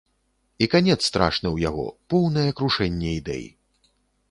І 0.65 0.67
канец 0.73 0.97
страшны 1.09 1.47
ў 1.51 1.57
яго, 1.69 1.85
поўнае 2.15 2.49
крушэнне 2.63 3.15
ідэй. 3.21 3.45